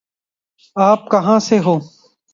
[0.75, 1.79] آپ کہاں سے ہوں؟